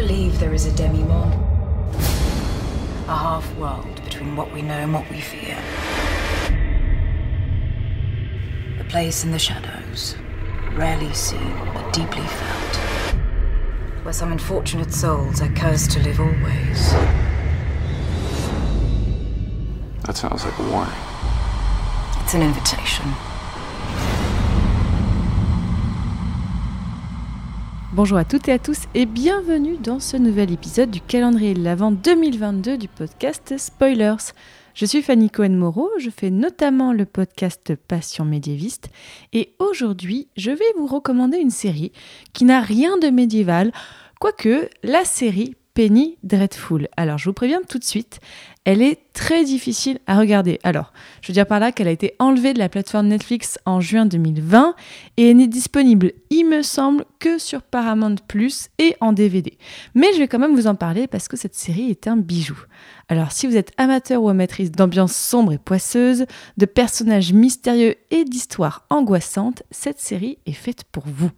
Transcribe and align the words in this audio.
believe 0.00 0.40
there 0.40 0.54
is 0.54 0.64
a 0.64 0.74
demi-monde. 0.76 1.34
A 3.06 3.14
half-world 3.14 4.02
between 4.02 4.34
what 4.34 4.50
we 4.50 4.62
know 4.62 4.72
and 4.72 4.94
what 4.94 5.06
we 5.10 5.20
fear. 5.20 5.58
A 8.80 8.84
place 8.84 9.24
in 9.24 9.30
the 9.30 9.38
shadows, 9.38 10.16
rarely 10.72 11.12
seen 11.12 11.54
but 11.74 11.92
deeply 11.92 12.26
felt. 12.26 12.76
Where 14.02 14.14
some 14.14 14.32
unfortunate 14.32 14.90
souls 14.90 15.42
are 15.42 15.52
cursed 15.52 15.90
to 15.90 16.00
live 16.00 16.18
always. 16.18 16.92
That 20.06 20.16
sounds 20.16 20.46
like 20.46 20.58
a 20.58 20.62
warning. 20.62 20.94
It's 22.22 22.32
an 22.32 22.40
invitation. 22.40 23.04
Bonjour 27.92 28.18
à 28.18 28.24
toutes 28.24 28.46
et 28.46 28.52
à 28.52 28.60
tous 28.60 28.82
et 28.94 29.04
bienvenue 29.04 29.76
dans 29.76 29.98
ce 29.98 30.16
nouvel 30.16 30.52
épisode 30.52 30.92
du 30.92 31.00
calendrier 31.00 31.54
de 31.54 31.64
l'Avent 31.64 31.90
2022 31.90 32.78
du 32.78 32.86
podcast 32.86 33.58
Spoilers. 33.58 34.32
Je 34.74 34.86
suis 34.86 35.02
Fanny 35.02 35.28
Cohen-Moreau, 35.28 35.90
je 35.98 36.08
fais 36.08 36.30
notamment 36.30 36.92
le 36.92 37.04
podcast 37.04 37.74
Passion 37.74 38.24
médiéviste 38.24 38.90
et 39.32 39.54
aujourd'hui 39.58 40.28
je 40.36 40.52
vais 40.52 40.72
vous 40.78 40.86
recommander 40.86 41.38
une 41.38 41.50
série 41.50 41.90
qui 42.32 42.44
n'a 42.44 42.60
rien 42.60 42.96
de 42.96 43.08
médiéval, 43.08 43.72
quoique 44.20 44.70
la 44.84 45.04
série 45.04 45.56
Penny 45.74 46.18
Dreadful. 46.22 46.88
Alors 46.96 47.18
je 47.18 47.28
vous 47.28 47.32
préviens 47.32 47.60
tout 47.68 47.78
de 47.78 47.84
suite, 47.84 48.20
elle 48.64 48.82
est 48.82 48.98
très 49.14 49.44
difficile 49.44 49.98
à 50.06 50.18
regarder. 50.18 50.58
Alors, 50.64 50.92
je 51.22 51.28
veux 51.28 51.34
dire 51.34 51.46
par 51.46 51.60
là 51.60 51.72
qu'elle 51.72 51.88
a 51.88 51.92
été 51.92 52.14
enlevée 52.18 52.52
de 52.52 52.58
la 52.58 52.68
plateforme 52.68 53.08
Netflix 53.08 53.58
en 53.64 53.80
juin 53.80 54.04
2020 54.04 54.74
et 55.16 55.30
elle 55.30 55.38
n'est 55.38 55.46
disponible, 55.46 56.12
il 56.28 56.44
me 56.44 56.62
semble, 56.62 57.04
que 57.18 57.38
sur 57.38 57.62
Paramount 57.62 58.16
Plus 58.28 58.68
et 58.78 58.96
en 59.00 59.12
DVD. 59.12 59.56
Mais 59.94 60.12
je 60.12 60.18
vais 60.18 60.28
quand 60.28 60.38
même 60.38 60.54
vous 60.54 60.66
en 60.66 60.74
parler 60.74 61.06
parce 61.06 61.26
que 61.26 61.36
cette 61.36 61.54
série 61.54 61.90
est 61.90 62.06
un 62.06 62.16
bijou. 62.16 62.58
Alors, 63.08 63.32
si 63.32 63.46
vous 63.46 63.56
êtes 63.56 63.72
amateur 63.78 64.22
ou 64.22 64.28
amatrice 64.28 64.70
d'ambiance 64.70 65.14
sombre 65.14 65.52
et 65.52 65.58
poisseuse, 65.58 66.26
de 66.56 66.66
personnages 66.66 67.32
mystérieux 67.32 67.96
et 68.10 68.24
d'histoires 68.24 68.84
angoissantes, 68.90 69.62
cette 69.70 70.00
série 70.00 70.38
est 70.46 70.52
faite 70.52 70.84
pour 70.92 71.04
vous. 71.06 71.30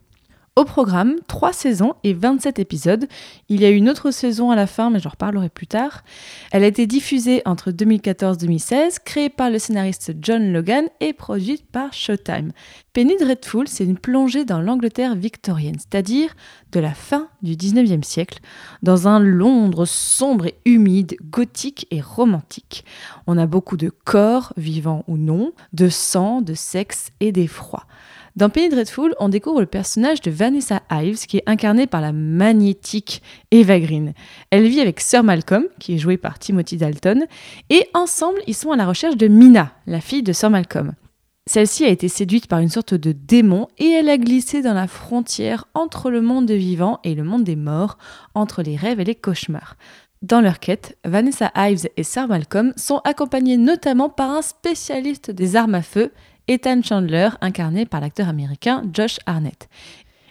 Au 0.55 0.65
programme, 0.65 1.15
3 1.27 1.51
saisons 1.51 1.95
et 2.03 2.13
27 2.13 2.59
épisodes. 2.59 3.07
Il 3.49 3.59
y 3.59 3.65
a 3.65 3.71
eu 3.71 3.75
une 3.75 3.89
autre 3.89 4.11
saison 4.11 4.51
à 4.51 4.55
la 4.55 4.67
fin, 4.67 4.91
mais 4.91 4.99
j'en 4.99 5.09
reparlerai 5.09 5.49
plus 5.49 5.65
tard. 5.65 6.03
Elle 6.51 6.63
a 6.63 6.67
été 6.67 6.85
diffusée 6.85 7.41
entre 7.45 7.71
2014-2016, 7.71 8.97
créée 9.03 9.29
par 9.29 9.49
le 9.49 9.57
scénariste 9.57 10.11
John 10.21 10.53
Logan 10.53 10.85
et 10.99 11.13
produite 11.13 11.65
par 11.65 11.91
Showtime. 11.91 12.51
Penny 12.93 13.15
Dreadful, 13.17 13.67
c'est 13.67 13.83
une 13.83 13.97
plongée 13.97 14.45
dans 14.45 14.61
l'Angleterre 14.61 15.15
victorienne, 15.15 15.79
c'est-à-dire 15.79 16.35
de 16.71 16.79
la 16.79 16.93
fin 16.93 17.29
du 17.41 17.53
19e 17.53 18.03
siècle, 18.03 18.37
dans 18.83 19.07
un 19.07 19.17
Londres 19.17 19.85
sombre 19.85 20.45
et 20.45 20.59
humide, 20.65 21.15
gothique 21.31 21.87
et 21.89 21.99
romantique. 21.99 22.85
On 23.25 23.39
a 23.39 23.47
beaucoup 23.47 23.75
de 23.77 23.89
corps, 23.89 24.53
vivants 24.57 25.03
ou 25.07 25.17
non, 25.17 25.51
de 25.73 25.89
sang, 25.89 26.43
de 26.43 26.53
sexe 26.53 27.09
et 27.21 27.31
d'effroi. 27.31 27.87
Dans 28.35 28.49
Penny 28.49 28.69
Dreadful, 28.69 29.13
on 29.19 29.29
découvre 29.29 29.59
le 29.59 29.67
personnage 29.67 30.19
de 30.21 30.31
Vanessa 30.31 30.81
Ives, 30.89 31.27
qui 31.27 31.37
est 31.37 31.43
incarnée 31.45 31.85
par 31.85 32.01
la 32.01 32.11
magnétique 32.11 33.21
Eva 33.51 33.79
Green. 33.79 34.13
Elle 34.49 34.67
vit 34.67 34.81
avec 34.81 35.01
Sir 35.01 35.23
Malcolm, 35.23 35.65
qui 35.79 35.93
est 35.93 35.99
joué 35.99 36.17
par 36.17 36.39
Timothy 36.39 36.77
Dalton, 36.77 37.27
et 37.69 37.87
ensemble, 37.93 38.39
ils 38.47 38.55
sont 38.55 38.71
à 38.71 38.75
la 38.75 38.87
recherche 38.87 39.17
de 39.17 39.27
Mina, 39.27 39.73
la 39.85 40.01
fille 40.01 40.23
de 40.23 40.33
Sir 40.33 40.49
Malcolm. 40.49 40.93
Celle-ci 41.45 41.85
a 41.85 41.89
été 41.89 42.07
séduite 42.07 42.47
par 42.47 42.59
une 42.59 42.69
sorte 42.69 42.95
de 42.95 43.11
démon 43.11 43.67
et 43.77 43.89
elle 43.89 44.09
a 44.09 44.17
glissé 44.17 44.61
dans 44.61 44.73
la 44.73 44.87
frontière 44.87 45.65
entre 45.75 46.09
le 46.09 46.21
monde 46.21 46.45
des 46.45 46.57
vivants 46.57 47.01
et 47.03 47.13
le 47.13 47.23
monde 47.23 47.43
des 47.43 47.57
morts, 47.57 47.99
entre 48.33 48.63
les 48.63 48.77
rêves 48.77 49.01
et 49.01 49.03
les 49.03 49.13
cauchemars. 49.13 49.75
Dans 50.23 50.39
leur 50.39 50.59
quête, 50.59 50.97
Vanessa 51.03 51.51
Ives 51.53 51.89
et 51.97 52.03
Sir 52.03 52.29
Malcolm 52.29 52.73
sont 52.77 53.01
accompagnés 53.03 53.57
notamment 53.57 54.09
par 54.09 54.31
un 54.31 54.41
spécialiste 54.41 55.31
des 55.31 55.57
armes 55.57 55.75
à 55.75 55.81
feu, 55.81 56.13
Ethan 56.47 56.81
Chandler, 56.83 57.29
incarné 57.41 57.85
par 57.85 58.01
l'acteur 58.01 58.27
américain 58.27 58.83
Josh 58.93 59.19
Arnett. 59.25 59.69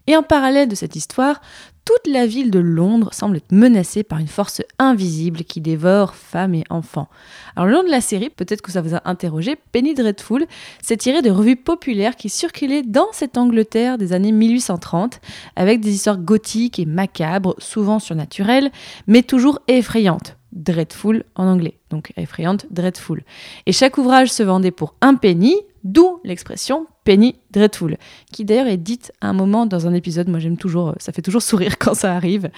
Et 0.07 0.17
en 0.17 0.23
parallèle 0.23 0.69
de 0.69 0.75
cette 0.75 0.97
histoire, 0.97 1.41
toute 1.85 2.13
la 2.13 2.27
ville 2.27 2.51
de 2.51 2.59
Londres 2.59 3.13
semble 3.13 3.37
être 3.37 3.53
menacée 3.53 4.03
par 4.03 4.19
une 4.19 4.29
force 4.29 4.63
invisible 4.79 5.45
qui 5.45 5.61
dévore 5.61 6.15
femmes 6.15 6.55
et 6.55 6.65
enfants. 6.71 7.09
Alors 7.55 7.67
le 7.67 7.73
long 7.73 7.83
de 7.85 7.91
la 7.91 8.01
série, 8.01 8.31
peut-être 8.31 8.63
que 8.63 8.73
ça 8.73 8.83
vous 8.83 8.95
a 8.95 9.03
interrogé, 9.05 9.57
Penny 9.71 9.95
Dreadful 9.95 10.47
s'est 10.81 10.97
tiré 10.97 11.23
de 11.23 11.31
revues 11.31 11.57
populaires 11.57 12.17
qui 12.17 12.29
circulaient 12.29 12.83
dans 12.83 13.09
cette 13.13 13.39
Angleterre 13.39 13.97
des 13.97 14.13
années 14.13 14.33
1830, 14.33 15.21
avec 15.55 15.81
des 15.81 15.95
histoires 15.95 16.19
gothiques 16.19 16.79
et 16.79 16.87
macabres, 16.87 17.55
souvent 17.59 17.99
surnaturelles, 17.99 18.71
mais 19.07 19.23
toujours 19.23 19.61
effrayantes. 19.69 20.37
Dreadful 20.53 21.25
en 21.35 21.47
anglais, 21.47 21.79
donc 21.91 22.13
effrayante, 22.17 22.67
Dreadful. 22.71 23.23
Et 23.67 23.73
chaque 23.73 23.99
ouvrage 23.99 24.31
se 24.31 24.43
vendait 24.43 24.71
pour 24.71 24.95
un 25.01 25.15
penny, 25.15 25.57
D'où 25.85 26.21
l'expression 26.23 26.87
Penny 27.05 27.35
Dreadful, 27.51 27.97
qui 28.33 28.45
d'ailleurs 28.45 28.69
est 28.69 28.77
dite 28.77 29.11
à 29.21 29.29
un 29.29 29.33
moment 29.33 29.67
dans 29.67 29.89
un 29.89 29.95
épisode. 29.95 30.29
Moi, 30.29 30.39
j'aime 30.39 30.57
toujours, 30.57 30.91
euh, 30.91 30.95
ça 30.99 31.13
fait 31.13 31.23
toujours 31.23 31.43
sourire 31.43 31.77
quand 31.81 31.95
ça 31.95 32.15
arrive. 32.15 32.51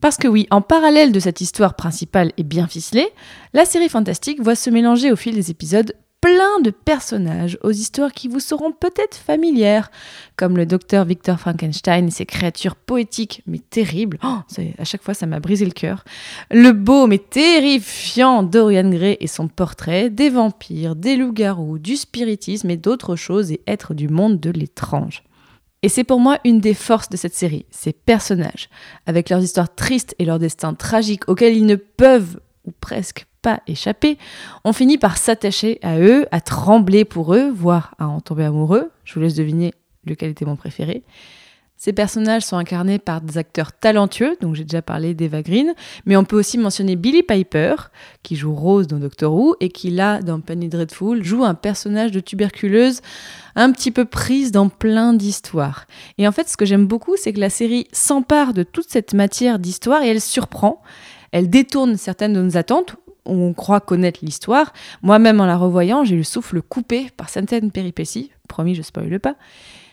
Parce 0.00 0.16
que 0.16 0.26
oui, 0.26 0.48
en 0.50 0.60
parallèle 0.60 1.12
de 1.12 1.20
cette 1.20 1.40
histoire 1.40 1.76
principale 1.76 2.32
et 2.38 2.42
bien 2.42 2.66
ficelée, 2.66 3.08
la 3.52 3.64
série 3.64 3.88
fantastique 3.88 4.42
voit 4.42 4.56
se 4.56 4.68
mélanger 4.68 5.12
au 5.12 5.16
fil 5.16 5.34
des 5.34 5.52
épisodes 5.52 5.94
plein 6.22 6.60
de 6.62 6.70
personnages 6.70 7.58
aux 7.62 7.72
histoires 7.72 8.12
qui 8.12 8.28
vous 8.28 8.40
seront 8.40 8.70
peut-être 8.70 9.16
familières, 9.16 9.90
comme 10.36 10.56
le 10.56 10.66
docteur 10.66 11.04
Victor 11.04 11.38
Frankenstein 11.38 12.06
et 12.06 12.12
ses 12.12 12.26
créatures 12.26 12.76
poétiques 12.76 13.42
mais 13.46 13.58
terribles. 13.58 14.18
Oh, 14.22 14.38
à 14.78 14.84
chaque 14.84 15.02
fois, 15.02 15.14
ça 15.14 15.26
m'a 15.26 15.40
brisé 15.40 15.64
le 15.64 15.72
cœur. 15.72 16.04
Le 16.50 16.70
beau 16.70 17.08
mais 17.08 17.18
terrifiant 17.18 18.44
Dorian 18.44 18.88
Gray 18.88 19.16
et 19.18 19.26
son 19.26 19.48
portrait, 19.48 20.10
des 20.10 20.30
vampires, 20.30 20.94
des 20.94 21.16
loups-garous, 21.16 21.78
du 21.78 21.96
spiritisme 21.96 22.70
et 22.70 22.76
d'autres 22.76 23.16
choses 23.16 23.50
et 23.50 23.60
êtres 23.66 23.92
du 23.92 24.08
monde 24.08 24.38
de 24.38 24.50
l'étrange. 24.50 25.24
Et 25.82 25.88
c'est 25.88 26.04
pour 26.04 26.20
moi 26.20 26.38
une 26.44 26.60
des 26.60 26.74
forces 26.74 27.08
de 27.08 27.16
cette 27.16 27.34
série, 27.34 27.66
ces 27.72 27.92
personnages, 27.92 28.70
avec 29.06 29.28
leurs 29.28 29.42
histoires 29.42 29.74
tristes 29.74 30.14
et 30.20 30.24
leurs 30.24 30.38
destins 30.38 30.74
tragiques 30.74 31.28
auxquels 31.28 31.56
ils 31.56 31.66
ne 31.66 31.74
peuvent 31.74 32.38
ou 32.64 32.70
presque 32.70 33.26
pas 33.42 33.60
échapper, 33.66 34.18
on 34.64 34.72
finit 34.72 34.98
par 34.98 35.16
s'attacher 35.18 35.78
à 35.82 35.98
eux, 35.98 36.26
à 36.30 36.40
trembler 36.40 37.04
pour 37.04 37.34
eux, 37.34 37.50
voire 37.50 37.94
à 37.98 38.06
en 38.06 38.20
tomber 38.20 38.44
amoureux. 38.44 38.90
Je 39.04 39.14
vous 39.14 39.20
laisse 39.20 39.34
deviner 39.34 39.74
lequel 40.04 40.30
était 40.30 40.44
mon 40.44 40.56
préféré. 40.56 41.04
Ces 41.84 41.92
personnages 41.92 42.44
sont 42.44 42.56
incarnés 42.56 43.00
par 43.00 43.20
des 43.20 43.38
acteurs 43.38 43.72
talentueux, 43.72 44.36
donc 44.40 44.54
j'ai 44.54 44.62
déjà 44.62 44.82
parlé 44.82 45.14
d'Eva 45.14 45.42
Green, 45.42 45.74
mais 46.06 46.16
on 46.16 46.22
peut 46.22 46.38
aussi 46.38 46.56
mentionner 46.56 46.94
Billy 46.94 47.24
Piper, 47.24 47.74
qui 48.22 48.36
joue 48.36 48.54
Rose 48.54 48.86
dans 48.86 49.00
Doctor 49.00 49.34
Who, 49.34 49.56
et 49.58 49.68
qui 49.68 49.90
là, 49.90 50.22
dans 50.22 50.38
Penny 50.38 50.68
Dreadful, 50.68 51.24
joue 51.24 51.42
un 51.42 51.54
personnage 51.54 52.12
de 52.12 52.20
tuberculeuse 52.20 53.00
un 53.56 53.72
petit 53.72 53.90
peu 53.90 54.04
prise 54.04 54.52
dans 54.52 54.68
plein 54.68 55.12
d'histoires. 55.12 55.86
Et 56.18 56.28
en 56.28 56.30
fait, 56.30 56.48
ce 56.48 56.56
que 56.56 56.64
j'aime 56.64 56.86
beaucoup, 56.86 57.16
c'est 57.16 57.32
que 57.32 57.40
la 57.40 57.50
série 57.50 57.88
s'empare 57.92 58.54
de 58.54 58.62
toute 58.62 58.88
cette 58.88 59.12
matière 59.12 59.58
d'histoire 59.58 60.04
et 60.04 60.08
elle 60.10 60.20
surprend. 60.20 60.82
Elle 61.32 61.50
détourne 61.50 61.96
certaines 61.96 62.34
de 62.34 62.42
nos 62.42 62.56
attentes, 62.56 62.94
on 63.24 63.52
croit 63.52 63.80
connaître 63.80 64.20
l'histoire. 64.22 64.72
Moi-même, 65.02 65.40
en 65.40 65.46
la 65.46 65.56
revoyant, 65.56 66.04
j'ai 66.04 66.16
le 66.16 66.24
souffle 66.24 66.62
coupé 66.62 67.08
par 67.16 67.28
certaines 67.28 67.70
péripéties. 67.70 68.30
Promis, 68.48 68.74
je 68.74 68.82
spoile 68.82 69.18
pas. 69.20 69.36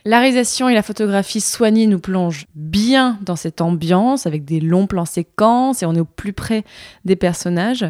La 0.06 0.20
réalisation 0.20 0.70
et 0.70 0.74
la 0.74 0.82
photographie 0.82 1.42
soignée 1.42 1.86
nous 1.86 2.00
plongent 2.00 2.46
bien 2.56 3.20
dans 3.22 3.36
cette 3.36 3.60
ambiance 3.60 4.26
avec 4.26 4.46
des 4.46 4.62
longs 4.62 4.88
plans 4.88 5.06
séquences 5.06 5.84
et 5.84 5.86
on 5.86 5.94
est 5.94 6.00
au 6.00 6.06
plus 6.06 6.34
près 6.34 6.64
des 7.04 7.16
personnages. 7.18 7.86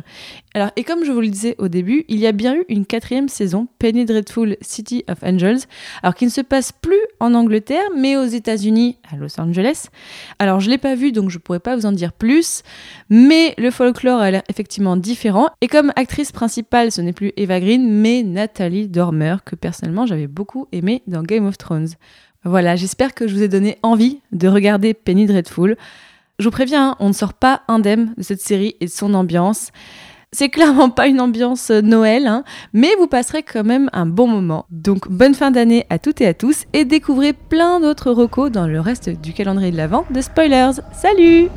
Alors, 0.55 0.71
et 0.75 0.83
comme 0.83 1.05
je 1.05 1.11
vous 1.11 1.21
le 1.21 1.29
disais 1.29 1.53
au 1.59 1.67
début, 1.67 2.05
il 2.07 2.17
y 2.17 2.25
a 2.25 2.31
bien 2.31 2.55
eu 2.55 2.65
une 2.67 2.87
quatrième 2.87 3.29
saison, 3.29 3.67
Penny 3.77 4.05
Dreadful 4.05 4.57
City 4.61 5.03
of 5.07 5.21
Angels, 5.21 5.59
alors 6.01 6.15
qui 6.15 6.25
ne 6.25 6.31
se 6.31 6.41
passe 6.41 6.71
plus 6.71 6.99
en 7.19 7.35
Angleterre, 7.35 7.83
mais 7.95 8.17
aux 8.17 8.25
États-Unis, 8.25 8.97
à 9.11 9.15
Los 9.15 9.39
Angeles. 9.39 9.85
Alors, 10.39 10.59
je 10.59 10.65
ne 10.65 10.71
l'ai 10.71 10.77
pas 10.79 10.95
vu, 10.95 11.11
donc 11.11 11.29
je 11.29 11.37
ne 11.37 11.41
pourrais 11.41 11.59
pas 11.59 11.75
vous 11.75 11.85
en 11.85 11.91
dire 11.91 12.13
plus, 12.13 12.63
mais 13.11 13.53
le 13.59 13.69
folklore 13.69 14.19
a 14.19 14.31
l'air 14.31 14.41
effectivement 14.49 14.97
différent. 14.97 15.49
Et 15.61 15.67
comme 15.67 15.93
actrice 15.95 16.31
principale, 16.31 16.91
ce 16.91 17.01
n'est 17.01 17.13
plus 17.13 17.31
Eva 17.37 17.59
Green, 17.59 17.87
mais 17.87 18.23
Nathalie 18.23 18.87
Dormer, 18.87 19.37
que 19.45 19.55
personnellement 19.55 20.07
j'avais 20.07 20.27
beaucoup 20.27 20.67
aimé 20.71 21.03
dans 21.05 21.21
Game 21.21 21.45
of 21.45 21.59
Thrones. 21.59 21.89
Voilà, 22.45 22.75
j'espère 22.75 23.13
que 23.13 23.27
je 23.27 23.35
vous 23.35 23.43
ai 23.43 23.47
donné 23.47 23.77
envie 23.83 24.21
de 24.31 24.47
regarder 24.47 24.93
Penny 24.93 25.25
Dreadful. 25.25 25.75
Je 26.39 26.45
vous 26.45 26.51
préviens, 26.51 26.91
hein, 26.91 26.95
on 26.99 27.09
ne 27.09 27.13
sort 27.13 27.33
pas 27.33 27.61
indemne 27.67 28.13
de 28.17 28.23
cette 28.23 28.41
série 28.41 28.75
et 28.79 28.85
de 28.85 28.91
son 28.91 29.13
ambiance. 29.13 29.71
C'est 30.31 30.49
clairement 30.49 30.89
pas 30.89 31.07
une 31.07 31.19
ambiance 31.19 31.69
euh, 31.71 31.81
Noël, 31.81 32.27
hein, 32.27 32.43
mais 32.71 32.95
vous 32.97 33.07
passerez 33.07 33.43
quand 33.43 33.63
même 33.63 33.89
un 33.93 34.05
bon 34.05 34.27
moment. 34.27 34.65
Donc 34.69 35.09
bonne 35.09 35.33
fin 35.33 35.51
d'année 35.51 35.85
à 35.89 35.99
toutes 35.99 36.21
et 36.21 36.27
à 36.27 36.33
tous 36.33 36.65
et 36.71 36.85
découvrez 36.85 37.33
plein 37.33 37.79
d'autres 37.79 38.11
recos 38.11 38.51
dans 38.51 38.67
le 38.67 38.79
reste 38.79 39.09
du 39.09 39.33
calendrier 39.33 39.71
de 39.71 39.77
l'Avent 39.77 40.05
de 40.11 40.21
Spoilers. 40.21 40.81
Salut 40.93 41.49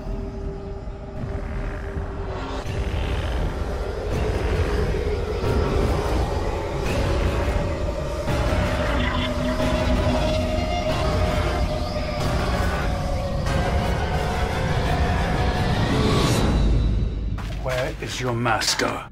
is 18.03 18.21
your 18.21 18.35
master? 18.35 19.09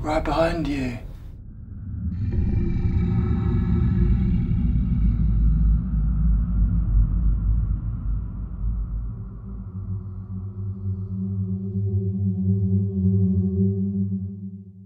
Right 0.00 0.22
behind 0.22 0.68
you. 0.68 0.98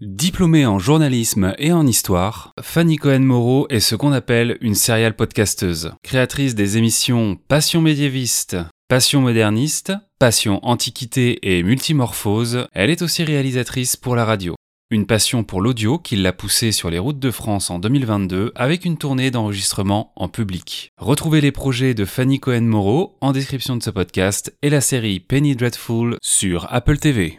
Diplômée 0.00 0.67
en 0.67 0.79
journalisme 0.79 1.55
et 1.59 1.73
en 1.73 1.87
histoire, 1.87 2.53
Fanny 2.61 2.97
Cohen-Moreau 2.97 3.67
est 3.71 3.81
ce 3.81 3.95
qu'on 3.97 4.12
appelle 4.12 4.59
une 4.61 4.75
serial 4.75 5.17
podcasteuse. 5.17 5.93
Créatrice 6.03 6.55
des 6.55 6.77
émissions 6.77 7.39
Passion 7.49 7.81
médiéviste, 7.81 8.56
Passion 8.89 9.21
moderniste, 9.21 9.93
Passion 10.19 10.59
antiquité 10.65 11.38
et 11.44 11.62
multimorphose, 11.62 12.67
elle 12.73 12.91
est 12.91 13.03
aussi 13.03 13.23
réalisatrice 13.23 13.94
pour 13.94 14.17
la 14.17 14.25
radio. 14.25 14.56
Une 14.91 15.06
passion 15.06 15.44
pour 15.44 15.61
l'audio 15.61 15.97
qui 16.00 16.17
l'a 16.17 16.32
poussée 16.32 16.73
sur 16.73 16.91
les 16.91 16.99
routes 16.99 17.20
de 17.20 17.31
France 17.31 17.70
en 17.70 17.79
2022 17.79 18.50
avec 18.56 18.85
une 18.85 18.99
tournée 18.99 19.31
d'enregistrement 19.31 20.12
en 20.17 20.29
public. 20.29 20.91
Retrouvez 20.99 21.41
les 21.41 21.53
projets 21.53 21.94
de 21.94 22.05
Fanny 22.05 22.41
Cohen-Moreau 22.41 23.17
en 23.20 23.31
description 23.31 23.76
de 23.76 23.82
ce 23.85 23.91
podcast 23.91 24.53
et 24.62 24.70
la 24.70 24.81
série 24.81 25.20
Penny 25.20 25.55
Dreadful 25.55 26.17
sur 26.21 26.67
Apple 26.69 26.99
TV. 26.99 27.38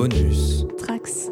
Bonus. 0.00 0.64
Trax. 0.78 1.28